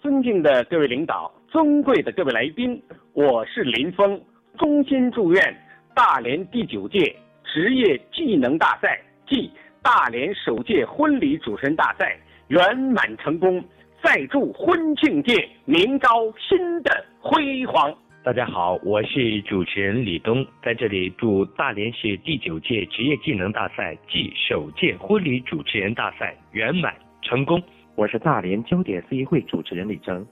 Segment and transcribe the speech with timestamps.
[0.00, 4.18] 尊敬的各位领导，尊贵的各位来宾，我是林峰，
[4.56, 5.54] 衷心祝愿
[5.94, 9.50] 大连第九届职业技能大赛暨
[9.82, 12.18] 大连首届婚礼主持人大赛
[12.48, 13.62] 圆满成功，
[14.02, 17.94] 再祝婚庆界明朝新的辉煌。
[18.24, 27.62] 大家好，我是主持人李东，在这里祝大连市第九届职业技能大赛暨首届婚礼主持人大赛圆满成功。
[28.00, 30.26] 我是大连焦点司仪会主持人李征，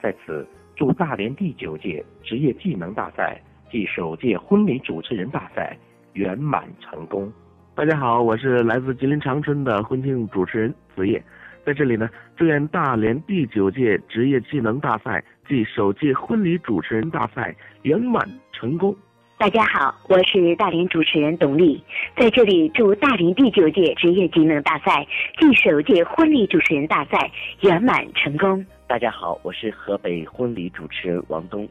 [0.00, 3.38] 在此祝大连第九届职业技能大赛
[3.70, 5.76] 暨首届婚礼主持人大赛
[6.14, 7.30] 圆满成功。
[7.74, 11.22] 大家好，我是来自吉林长春的婚庆主持人子叶，
[11.62, 18.96] 在这里呢，祝愿大连第九届职业技能大赛暨首届婚礼主持人大赛圆满成功。
[19.40, 21.82] 大家好，我是大连主持人董丽，
[22.14, 25.06] 在这里祝大连第九届职业技能大赛
[25.38, 27.30] 暨首届婚礼主持人大赛
[27.62, 28.62] 圆满成功。
[28.86, 31.66] 大家好，我是河北婚礼主持人王东，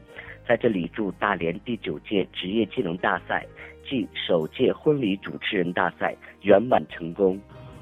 [0.48, 3.46] 在这里祝大连第九届职业技能大赛
[3.86, 7.40] 暨首届婚礼主持人大赛圆满成功。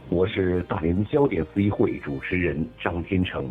[0.09, 3.49] 我是大连焦点司仪会主持人张天成。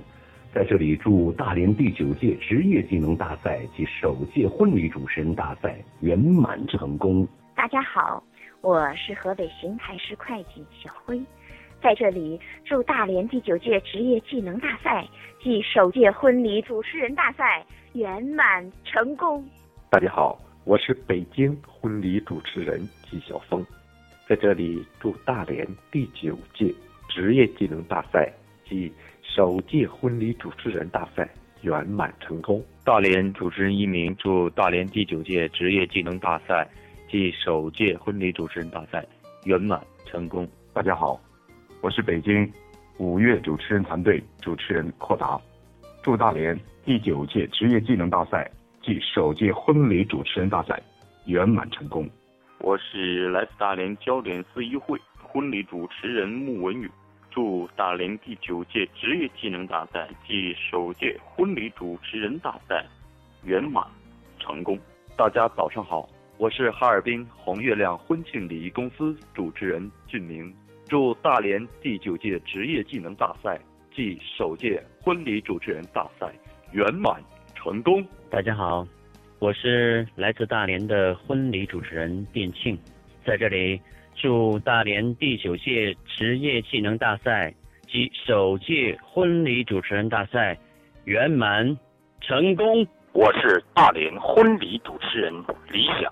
[0.57, 7.29] 在这里祝大连第九届职业技能大赛及首届婚礼主持人大赛圆满成功。
[7.55, 8.25] 大家好，
[8.63, 11.21] 我是河北邢台市会计小辉，
[11.83, 15.07] 在这里祝大连第九届职业技能大赛
[15.43, 17.63] 及首届婚礼主持人大赛
[17.93, 19.47] 圆满成功。
[19.91, 23.63] 大家好，我是北京婚礼主持人纪晓峰，
[24.27, 26.73] 在这里祝大连第九届
[27.11, 28.33] 职业技能大赛
[28.67, 28.91] 及
[29.35, 31.29] 首届婚礼主持人大赛
[31.63, 32.65] 圆满成功。
[32.85, 36.67] 大连主持人一鸣祝大连第九届职业技能大赛
[37.09, 39.05] 暨首届婚礼主持人大赛
[39.45, 40.49] 圆满成功。
[40.73, 41.21] 大家好，
[41.83, 42.51] 我是北京
[42.99, 45.39] 五月主持人团队主持人阔达，
[46.03, 50.81] 祝大连第九届职业技能大赛暨首届婚礼主持人大赛
[51.27, 52.09] 圆满成功。
[52.61, 56.91] 我是来自大连焦点四一会婚礼主持人穆文宇。
[57.37, 62.83] 祝大连第九届职业技能大赛暨首届婚礼主持人大赛
[63.45, 63.87] 圆满
[64.39, 64.81] 成功。
[65.19, 66.09] 大家早上好，
[66.39, 70.51] 我是哈尔滨红月亮婚庆礼仪公司主持人俊明。
[70.89, 73.61] 祝大连第九届职业技能大赛
[73.95, 76.33] 暨首届婚礼主持人大赛
[76.73, 77.23] 圆满
[77.55, 78.03] 成功。
[78.31, 78.89] 大家好，
[79.41, 82.79] 我是来自大连的婚礼主持人卞庆，
[83.27, 83.79] 在这里。
[84.17, 87.53] 祝大连第九届职业技能大赛
[87.87, 90.59] 及首届婚礼主持人大赛
[91.05, 91.77] 圆满
[92.23, 92.87] 成功。
[93.13, 95.33] 我是大连婚礼主持人
[95.71, 96.11] 李想，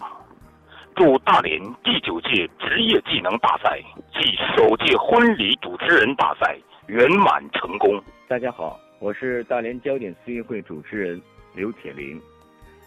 [0.94, 3.80] 祝大连第九届职业技能大赛
[4.12, 8.02] 及首届婚礼主持人大赛圆满成功。
[8.28, 11.20] 大家好，我是大连焦点司仪会主持人
[11.54, 12.20] 刘铁林，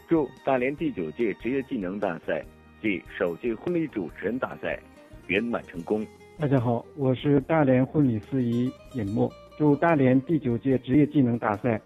[0.07, 2.45] 祝大连第九届职业技能大赛
[2.83, 4.79] 及首届婚礼主持人大赛。
[5.27, 6.05] 圆满成功！
[6.39, 11.81] 大家好，我是大连婚礼司仪尹墨，祝大连第九届职业技能大赛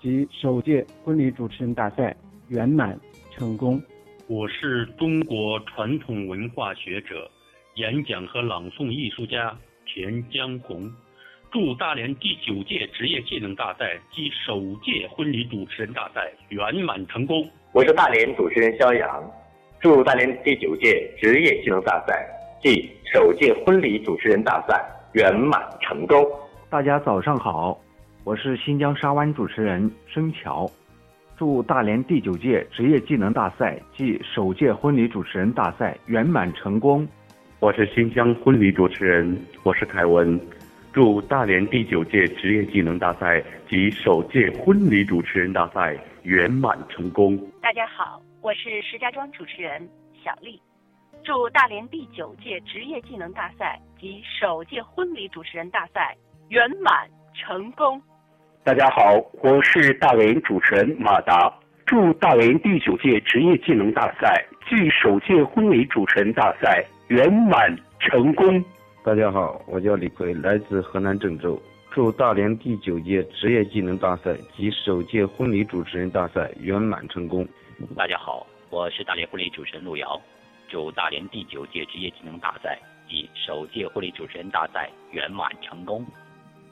[0.00, 2.16] 及首届婚礼主持人大赛
[2.48, 2.98] 圆满
[3.30, 3.80] 成功。
[4.28, 7.30] 我是中国传统文化学者、
[7.74, 9.54] 演讲和朗诵艺术家
[9.84, 10.90] 田江红，
[11.52, 17.46] 祝大连第九届职业技能大赛及首届婚礼主持人大赛圆满成功。
[17.72, 19.22] 我是大连主持人肖阳，
[19.80, 22.26] 祝大连第九届职业技能大赛。
[22.62, 26.24] 暨首届婚礼主持人大赛圆满成功。
[26.70, 27.78] 大家早上好，
[28.24, 30.68] 我是新疆沙湾主持人申桥，
[31.36, 37.06] 祝大连第九届职业技能大赛暨首届婚礼主持人大赛圆满成功。
[37.60, 40.40] 我是新疆婚礼主持人，我是凯文，
[40.94, 47.38] 祝大连第九届职业技能大赛及首届婚礼主持人大赛圆满成功。
[47.60, 49.86] 大家好，我是石家庄主持人
[50.24, 50.58] 小丽。
[51.26, 56.16] 祝大连第九届职业技能大赛及首届婚礼主持人大赛
[56.50, 58.00] 圆满成功。
[58.62, 61.52] 大家好，我是大连主持人马达。
[61.84, 68.64] 祝大连第九届职业技能大赛暨首届婚礼主持人大赛圆满成功。
[69.02, 71.60] 大家好，我叫李奎，来自河南郑州。
[71.90, 77.44] 祝大连第九届职业技能大赛及首届婚礼主持人大赛圆满成功。
[77.96, 80.20] 大家好，我是大连婚礼主持人陆瑶。
[80.68, 82.78] 祝大连第九届职业技能大赛
[83.08, 86.04] 及首届婚礼主持人大赛圆满成功！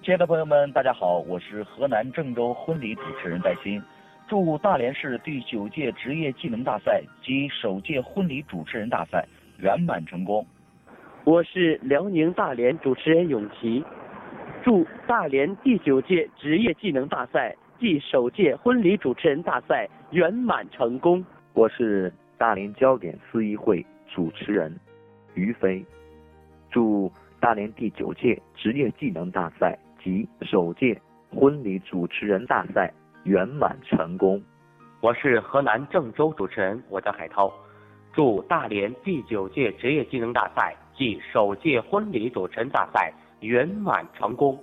[0.02, 3.80] 亲爱的朋友们，大家好，我是河南郑州婚礼主持人戴鑫。
[4.26, 9.24] 祝大连市第九届职业技能大赛及首届婚礼主持人大赛
[9.58, 10.44] 圆满成功！
[11.22, 13.84] 我是辽宁大连主持人永琪，
[14.64, 21.24] 祝大连第九届职业技能大赛暨首届婚礼主持人大赛圆满成功。
[21.52, 24.74] 我是大连焦点司仪会主持人
[25.34, 25.84] 于飞，
[26.70, 27.10] 祝
[27.40, 31.00] 大连第九届职业技能大赛及首届
[31.30, 32.92] 婚礼主持人大赛
[33.24, 34.42] 圆满成功。
[35.00, 37.52] 我是河南郑州主持人，我叫海涛，
[38.12, 44.58] 祝大连第九届职业技能大赛暨首届婚礼主持人大赛圆满成功。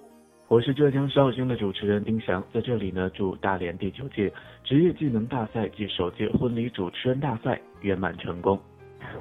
[0.51, 4.29] 我是浙江绍兴的主持人丁翔，在这里呢，祝大连第九届
[4.65, 8.59] 职业技能大赛暨首届婚礼主持人大赛圆满成功。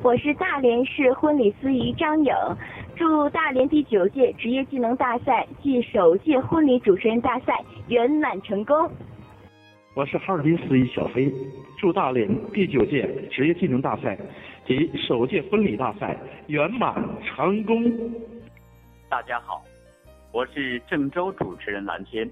[0.03, 2.35] 我是大连市婚礼司仪张颖，
[2.97, 8.91] 祝大连第九届职业技能大赛暨首届婚礼主持人大赛圆满成功。
[9.95, 11.33] 我是哈尔滨司仪小飞，
[11.79, 14.19] 祝大连第九届职业技能大赛
[14.67, 16.19] 及首届婚礼大赛
[16.49, 16.93] 圆满
[17.25, 17.85] 成功。
[19.09, 19.63] 大家好。
[20.33, 22.31] 我是郑州主持人蓝天，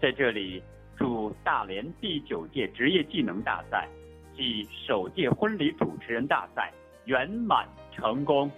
[0.00, 0.62] 在这里
[0.96, 3.86] 祝大连第九届职业技能大赛
[4.34, 6.72] 暨首届婚礼主持人大赛
[7.04, 8.50] 圆满成功。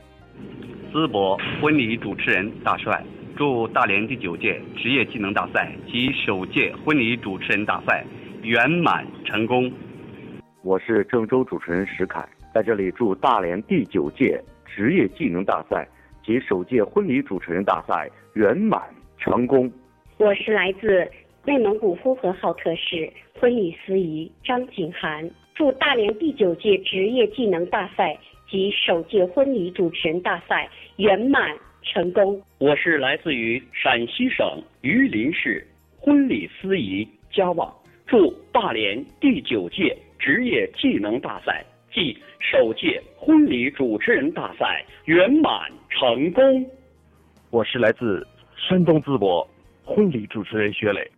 [0.93, 3.05] 淄博婚礼主持人大帅，
[3.37, 8.05] 祝大连第九届职业技能大赛及首届婚礼主持人大赛
[8.45, 9.69] 圆满成功。
[10.63, 12.25] 我是郑州主持人石凯，
[12.55, 15.89] 在这里祝大连第九届职业技能大赛。
[16.27, 18.83] 及首届婚礼主持人大赛圆满
[19.17, 19.71] 成功。
[20.19, 21.09] 我是来自
[21.45, 23.09] 内蒙古呼和浩特市
[23.39, 28.19] 婚礼司仪张景涵，祝大连第九届职业技能大赛
[28.51, 32.43] 及首届婚礼主持人大赛圆满成功。
[32.59, 35.65] 我是来自于陕西省榆林市
[35.97, 37.73] 婚礼司仪佳旺，
[38.05, 41.65] 祝大连第九届职业技能大赛。
[41.93, 46.71] 暨首届婚礼主持人大赛圆满成功。
[47.49, 49.49] 我是来自山东淄博
[49.83, 51.11] 婚礼主持人薛磊，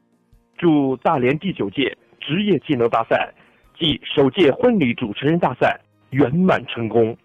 [0.57, 3.35] 祝大连第九届职业技能大赛
[3.75, 5.81] 暨首届婚礼主持人大赛
[6.11, 7.17] 圆满成功。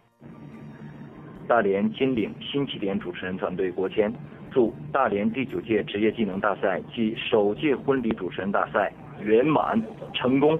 [1.47, 4.11] 大连金岭新起点主持人团队郭谦，
[4.51, 8.91] 祝大连第九届职业技能大赛暨首届婚礼主持人大赛
[9.21, 9.79] 圆满
[10.11, 10.59] 成功。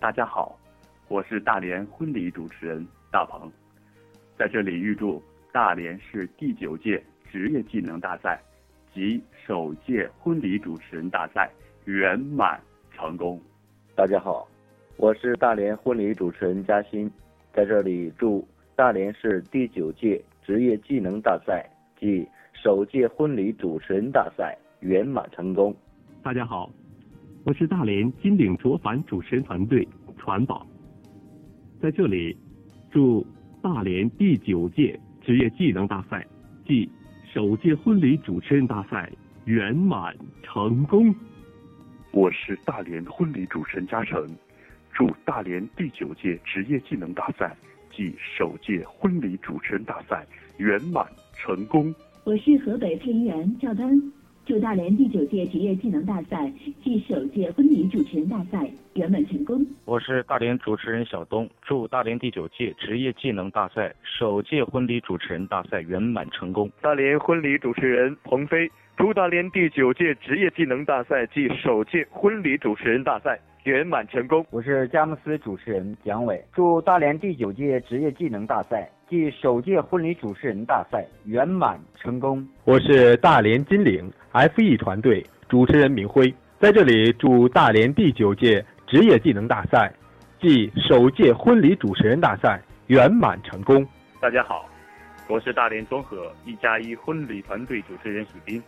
[0.00, 0.58] 大家好。
[1.06, 3.48] 我是大连婚礼主持人大鹏，
[4.36, 5.22] 在这里预祝
[5.56, 8.38] 大连市第九届职业技能大赛
[8.92, 11.50] 及首届婚礼主持人大赛
[11.86, 12.60] 圆满
[12.94, 13.40] 成功。
[13.94, 14.46] 大家好，
[14.98, 17.10] 我是大连婚礼主持人嘉欣，
[17.54, 21.66] 在这里祝大连市第九届职业技能大赛
[21.98, 25.74] 及首届婚礼主持人大赛圆满成功。
[26.22, 26.70] 大家好，
[27.46, 29.88] 我是大连金鼎卓凡主持人团队
[30.18, 30.66] 传宝。
[31.80, 32.36] 在这里，
[32.90, 33.26] 祝
[33.62, 36.24] 大连第九届职业技能大赛
[36.64, 36.88] 暨
[37.34, 39.10] 首届婚礼主持人大赛
[39.44, 41.12] 圆满成功。
[42.12, 44.24] 我是大连婚礼主持人嘉诚，
[44.92, 47.56] 祝大连第九届职业技能大赛
[47.90, 50.24] 暨首届婚礼主持人大赛
[50.58, 51.92] 圆满成功。
[52.22, 54.00] 我是河北配音员赵丹。
[54.46, 56.48] 祝大连第九届职业技能大赛
[56.80, 59.66] 暨首届婚礼主持人大赛圆满成功。
[59.84, 66.70] 我是大连主持人小东，祝大连第九届职业技能大赛首届婚礼主持人大赛圆满成功。
[66.80, 74.46] 大连婚礼主持人彭飞，祝大连第九届职业技能大赛暨首届婚礼主持人大赛圆满成功。
[74.50, 82.46] 我是佳木斯主持人蒋伟，祝大连第九届职业技能大赛暨首届婚礼主持人大赛圆满成功。
[82.62, 84.08] 我是大连金岭。
[84.36, 89.90] F.E 团队主持人明辉在这里祝大连第九届职业技能大赛
[90.38, 93.86] 暨首届婚礼主持人大赛圆满成功。
[94.20, 94.68] 大家好，
[95.26, 98.62] 我是大连综合一加一婚礼团队主持人许斌，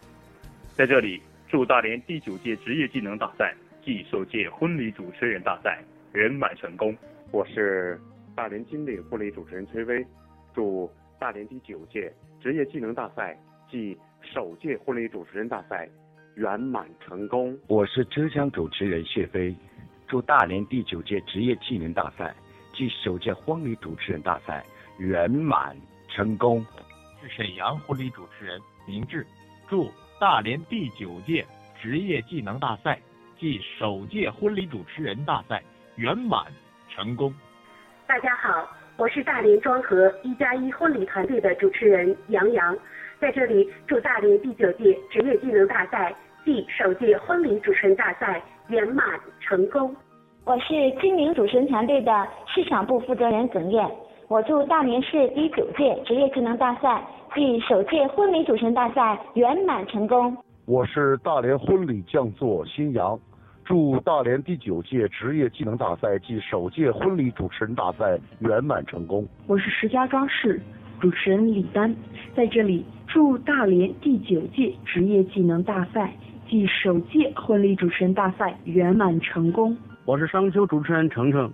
[0.73, 5.79] 在这里祝大连第九届职业技能大赛暨首届婚礼主持人大赛
[6.15, 6.97] 圆满成功。
[7.31, 8.01] 我是
[8.35, 10.03] 大连金领婚礼主持人崔威，
[10.55, 12.11] 祝大连第九届
[12.41, 13.39] 职业技能大赛
[13.71, 15.89] 暨首届婚礼主持人大赛
[16.35, 17.57] 圆满成功。
[17.67, 19.55] 我是浙江主持人谢飞，
[20.07, 22.35] 祝大连第九届职业技能大赛
[22.73, 24.65] 暨首届婚礼主持人大赛
[24.99, 25.77] 圆满
[26.09, 26.65] 成功。
[27.21, 29.27] 是沈阳婚礼主持人明志，
[29.69, 31.45] 祝大连第九届
[31.81, 33.01] 职业技能大赛
[33.39, 35.63] 暨首届婚礼主持人大赛
[35.97, 36.45] 圆满
[36.89, 37.35] 成功。
[38.07, 42.77] 大家好，我是大连庄河一加一婚礼团队的主持人杨洋。
[43.21, 49.05] 在这里，祝大连第九届职业技能大赛暨首届婚礼主持人大赛圆满
[49.41, 49.95] 成功。
[50.45, 53.91] 我是金陵主持人团队的市场部负责人耿燕，
[54.29, 57.03] 我祝大连市第九届职业技能大赛
[57.35, 60.37] 暨首届婚礼主持人大赛圆满成功。
[60.65, 63.19] 我是大连婚礼匠作新阳，
[63.65, 69.27] 祝大连第九届职业技能大赛暨首届婚礼主持人大赛圆满成功。
[69.49, 70.61] 我是石家庄市
[71.01, 71.95] 主持人李丹，
[72.35, 76.13] 在这里祝大连第九届职业技能大赛
[76.49, 79.77] 暨首届婚礼主持人大赛圆满成功。
[80.05, 81.53] 我是商丘主持人程程，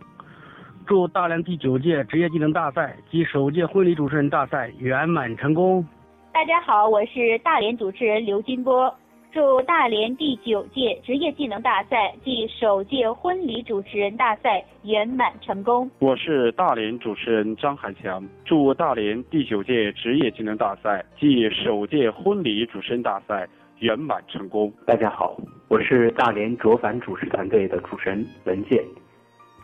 [0.86, 5.86] 祝大连第九届职业技能大赛及首届婚礼主持人大赛圆满成功。
[6.32, 8.92] 大家好，我是大连主持人刘金波。
[9.34, 15.90] 祝大连第九届职业技能大赛暨首届婚礼主持人大赛圆满成功。
[15.98, 23.44] 我是大连主持人张海强，祝大连第九届职业技能大赛暨首届婚礼主持人大赛
[23.80, 24.72] 圆满成功。
[24.86, 25.36] 大家好，
[25.66, 28.80] 我是大连卓凡主持团队的主持人文健，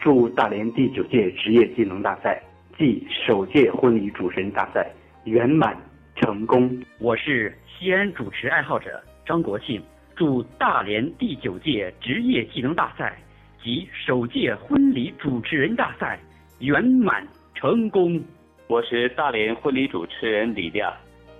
[0.00, 2.42] 祝大连第九届职业技能大赛
[2.76, 4.90] 暨首届婚礼主持人大赛
[5.26, 5.76] 圆满
[6.16, 6.68] 成功。
[6.98, 9.00] 我是西安主持爱好者。
[9.30, 9.80] 张国庆，
[10.16, 13.16] 祝大连第九届职业技能大赛
[13.62, 16.18] 及首届婚礼主持人大赛
[16.58, 18.20] 圆满成功。
[18.66, 20.92] 我是大连婚礼主持人李亮，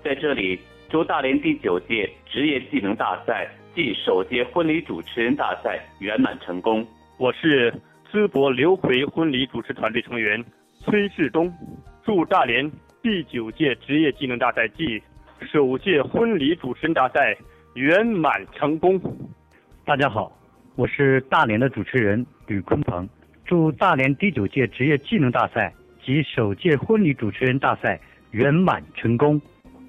[0.05, 0.57] 在这里
[0.89, 6.87] 祝大连第九届职业技能大赛暨首届婚礼主持人大赛圆满成功。
[7.19, 7.75] 我是
[8.13, 10.41] 淄博刘奎婚礼主持团队成员
[10.79, 11.53] 崔世东，
[12.05, 12.71] 祝大连
[13.03, 15.03] 第九届职业技能大赛暨
[15.41, 17.37] 首届婚礼主持人大赛。
[17.75, 19.01] 圆满成功！
[19.85, 20.33] 大家好，
[20.75, 23.09] 我是大连的主持人吕坤鹏，
[23.45, 25.73] 祝大连第九届职业技能大赛
[26.05, 28.01] 及首届婚礼主持人大赛
[28.33, 29.41] 圆满成功。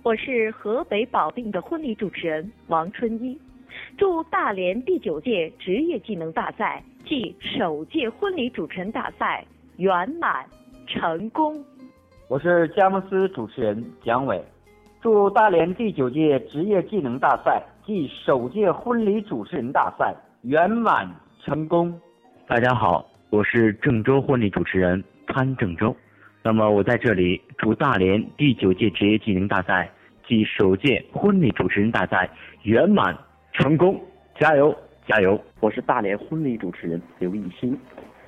[0.03, 3.35] 我是河北保定的婚礼主持人王春一，
[3.97, 9.43] 祝大连第九届职业技能大赛暨首届婚礼主持人大赛
[9.77, 10.45] 圆满
[10.85, 11.65] 成功。
[12.27, 14.39] 我是佳木斯主持人蒋伟，
[15.01, 17.59] 祝大连第九届职业技能大赛。
[17.83, 21.99] 暨首届婚礼主持人大赛圆满成功。
[22.45, 25.95] 大家好，我是郑州婚礼主持人潘郑州。
[26.43, 29.89] 那么我在这里祝大连第九届职业技能大赛
[30.27, 32.29] 暨首届婚礼主持人大赛
[32.61, 33.17] 圆满
[33.53, 33.99] 成功，
[34.39, 34.73] 加油
[35.07, 35.41] 加油！
[35.59, 37.75] 我是大连婚礼主持人刘艺兴，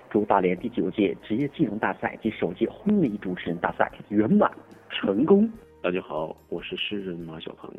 [0.10, 4.52] 祝大连第九届职业技能大赛暨首届婚礼主持人大赛圆满
[4.90, 5.48] 成功。
[5.84, 7.70] 大家好，我是诗人马小鹏。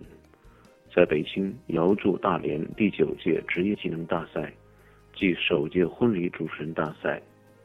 [0.95, 4.53] 在北京，遥祝大连第九届职业技能大赛
[5.15, 7.19] 暨首届婚礼主持人大赛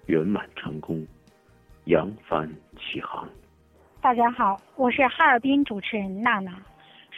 [0.06, 1.06] 圆满成功，
[1.88, 3.28] 扬帆起航。
[4.00, 6.58] 大家好，我是哈尔滨主持人娜娜，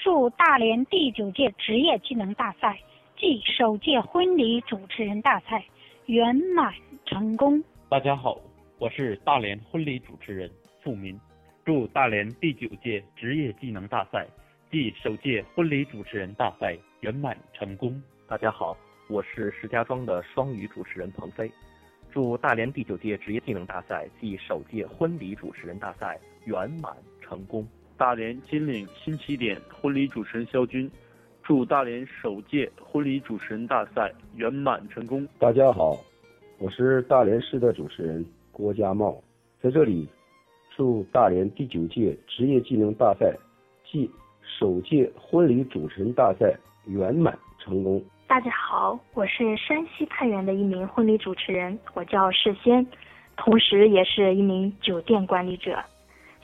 [0.04, 2.80] 祝大连第九届职业技能大赛
[3.16, 5.64] 暨首届婚礼主持人大赛
[6.08, 6.74] 圆满
[7.06, 7.64] 成功。
[7.88, 8.42] 大家好，
[8.80, 10.50] 我是大连婚礼主持人
[10.82, 11.16] 付民，
[11.64, 14.26] 祝大连第九届职业技能大赛。
[14.72, 18.02] 暨首届婚礼主持人大赛圆满成功。
[18.26, 18.76] 大家好，
[19.10, 21.52] 我是石家庄的双语主持人彭飞，
[22.10, 27.68] 祝大连第九届职业技能大赛暨首届婚礼主持人大赛圆满成功。
[27.98, 30.90] 大连金陵新起点婚礼主持人肖军，
[31.44, 35.28] 祝大连首届婚礼主持人大赛圆满成功。
[35.38, 36.00] 大家好，
[36.58, 39.22] 我是大连市的主持人郭家茂，
[39.62, 40.08] 在这里
[40.76, 43.36] 祝大连第九届职业技能大赛
[43.84, 44.10] 暨
[44.42, 48.02] 首届婚礼主持人大赛圆满成功。
[48.26, 52.86] 大家好，我是山西太原的一名婚礼主持人，我叫世仙，
[53.36, 55.78] 同时也是一名酒店管理者。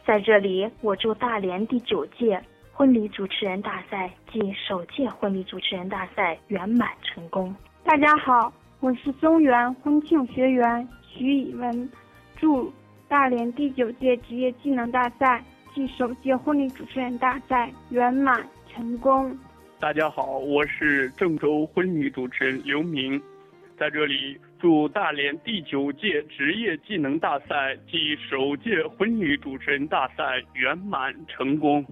[0.06, 2.42] 在这里，我祝大连第九届
[2.74, 7.56] 婚礼主持人大赛暨首届婚礼主持人大赛圆满成功。
[7.86, 11.90] 大家好，我是中原婚庆学员徐以文，
[12.36, 12.70] 祝
[13.10, 15.44] 大连第九届职业技能大赛。
[15.74, 19.38] 暨首届婚礼主持人大赛圆满成功。
[19.80, 23.22] 大家好，我是郑州婚礼主持人刘明，
[23.78, 31.86] 在这里祝大连第九届职业技能大赛暨首届婚礼主持人大赛圆满成功。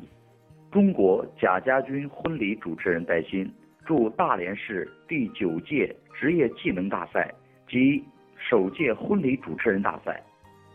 [0.71, 3.47] 中国贾家军婚礼主持人戴鑫，
[3.85, 7.31] 祝大连市第九届职业技能大赛
[7.69, 8.03] 及
[8.35, 10.19] 首届婚礼主持人大赛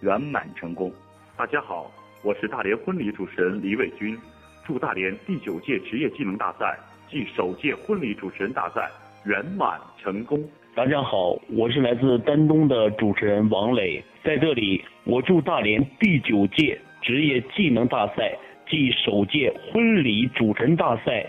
[0.01, 0.91] 圆满成功。
[1.37, 1.91] 大家好。
[2.23, 4.19] 我是大连婚礼主持人李伟军，
[4.67, 6.79] 祝大连第九届职业技能大赛
[7.09, 8.91] 暨首届婚礼主持人大赛
[9.25, 10.43] 圆满成功。
[10.75, 21.27] 大家好，我是来自丹东的主持人王磊，在这里我祝大连第九届职业技能大赛暨首届婚礼主持人大赛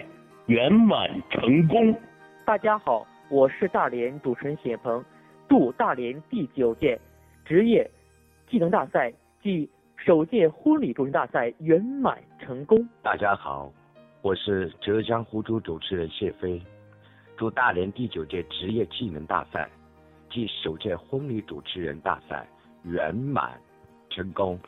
[0.47, 1.93] 圆满成功。
[2.45, 5.03] 大家好，我是大连主持人谢鹏，
[5.47, 6.99] 祝大连第九届
[7.45, 7.89] 职业
[8.51, 9.09] 技能大赛
[9.41, 12.85] 暨首届婚礼主持大赛圆满成功。
[13.01, 13.71] 大家好，
[14.21, 16.61] 我是浙江湖州主持人谢飞，
[17.37, 19.69] 祝大连第九届职业技能大赛
[20.29, 22.45] 暨首届婚礼主持人大赛
[22.83, 23.57] 圆满
[24.09, 24.59] 成功。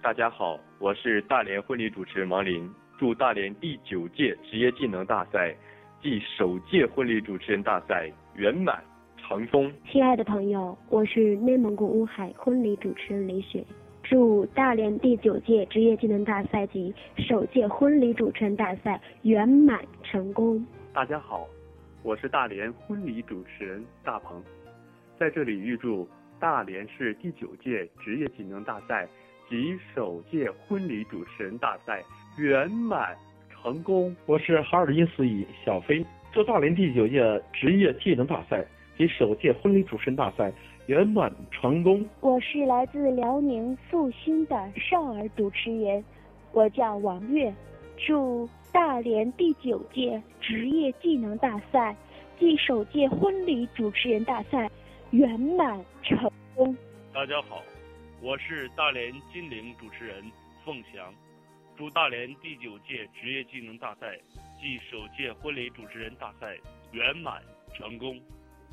[0.00, 5.52] 大家好，我是大连婚礼主持人王林，祝大连第九届职业技能大赛
[6.00, 8.84] 暨首届婚礼主持人大赛圆满
[9.26, 9.72] 成功。
[9.90, 13.64] 亲爱的朋友，我是内蒙古乌海婚礼主持人李雪，
[14.02, 20.64] 祝大连第九届职业技能大赛及首届婚礼主持人大赛圆满成功。
[20.92, 21.46] 大家好，
[22.02, 24.42] 我是大连婚礼主持人大鹏，
[25.18, 29.08] 在这里预祝大连市第九届职业技能大赛。
[29.50, 32.02] 及首届婚礼主持人大赛
[32.38, 33.14] 圆满
[33.50, 34.16] 成功。
[34.24, 36.02] 我是哈尔滨司仪小飞，
[36.32, 37.20] 祝大连第九届
[37.52, 38.64] 职业技能大赛
[38.96, 40.52] 及首届婚礼主持人大赛
[40.86, 42.06] 圆满成功。
[42.20, 46.04] 我是来自辽宁阜新的少儿主持人，
[46.52, 47.52] 我叫王悦，
[47.96, 51.96] 祝大连第九届职业技能大赛
[52.38, 54.70] 暨首届婚礼主持人大赛
[55.10, 56.76] 圆满成功。
[57.12, 57.62] 大家好。
[58.20, 60.22] 我是大连金陵主持人
[60.64, 61.12] 凤翔，
[61.76, 64.16] 祝大连第九届职业技能大赛
[64.60, 66.56] 暨首届婚礼主持人大赛
[66.92, 67.42] 圆满
[67.74, 68.16] 成功。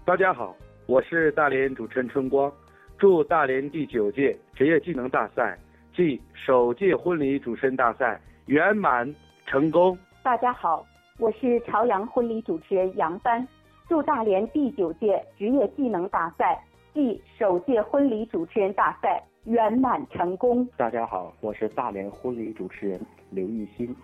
[0.06, 0.56] 大家好，
[0.88, 2.52] 我是大连主持人春光，
[2.98, 5.58] 祝大连第九届职业技能大赛
[5.94, 9.14] 暨首届婚礼主持人大赛圆满
[9.46, 9.98] 成功。
[10.24, 10.86] 大家好，
[11.20, 13.48] 我是朝阳婚礼主持人杨帆，
[13.88, 16.60] 祝大连第九届职业技能大赛
[16.94, 19.24] 暨首届婚礼主持人大赛。
[19.46, 20.68] 圆满成功！
[20.76, 23.00] 大家好，我是大连婚礼主持人
[23.32, 23.96] 刘玉新，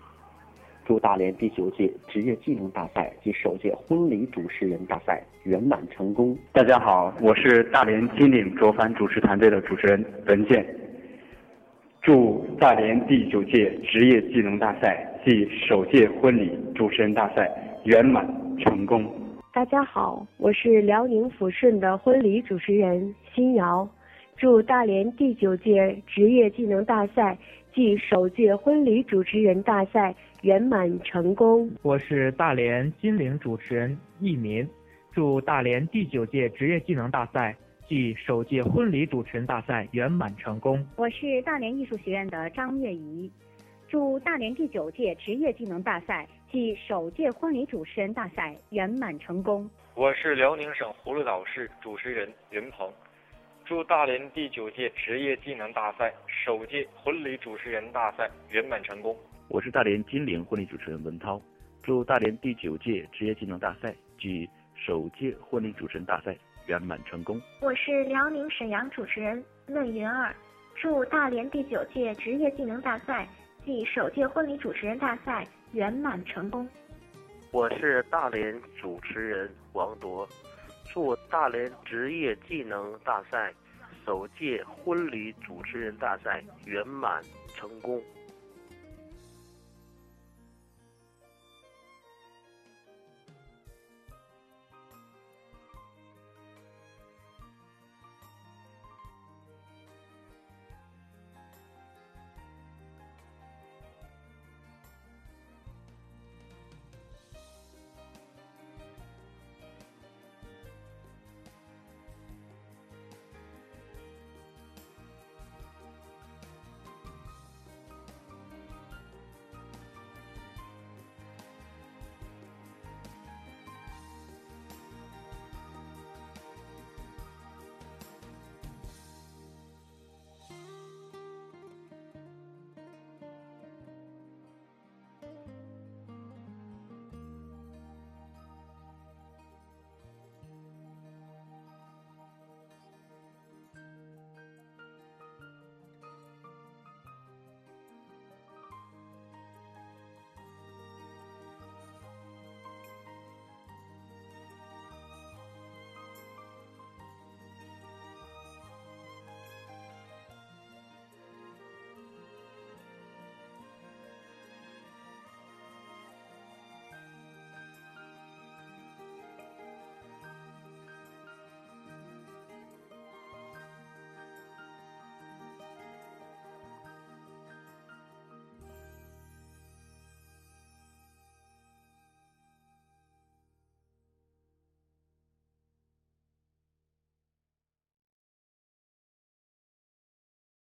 [0.86, 6.38] 祝大连第九届职业技能大赛及首届婚礼主持人大赛圆满成功。
[6.54, 10.63] 大家好，我是大连金陵卓凡主持团队的主持人文健，
[12.04, 17.50] 祝大连第九届职业技能大赛暨首届婚礼主持人大赛
[17.86, 18.24] 圆满
[18.60, 19.04] 成功。
[19.51, 23.88] 大家好，我是辽宁抚顺的婚礼主持人辛瑶。
[24.38, 27.38] 祝大连第九届职业技能大赛
[27.74, 30.13] 暨首届婚礼主持人大赛
[30.45, 31.67] 圆满成功。
[31.81, 34.69] 我是大连金陵主持人易民，
[35.12, 40.88] 祝大连第九届职业技能大赛暨首届婚礼主持人大赛圆满成功。
[40.97, 43.31] 我是大连艺术学院的张月怡，
[43.88, 49.67] 祝大连第九届职业技能大赛暨首届婚礼主持人大赛圆满成功。
[49.95, 52.88] 我是辽宁省葫芦岛市主持人云鹏。
[53.65, 59.17] 祝大连第九届职业技能大赛、首届婚礼主持人大赛圆满成功。
[59.47, 61.39] 我是大连金陵婚礼主持人文涛，
[61.84, 67.39] 祝大连第九届职业技能大赛暨首届婚礼主持人大赛圆满成功。
[67.62, 70.36] 我是辽宁沈阳主持人嫩云儿，
[70.75, 73.27] 祝大连第九届职业技能大赛
[73.63, 76.67] 暨首届婚礼主持人大赛圆满成功。
[77.51, 80.27] 我是大连主持人王铎。
[80.91, 83.53] 祝大连职业技能大赛
[84.05, 87.21] 首届婚礼主持人大赛圆满
[87.53, 88.01] 成功。